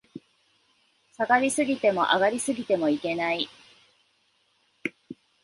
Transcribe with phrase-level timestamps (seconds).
[1.15, 3.47] 下がり過ぎても、上がり過ぎてもいけない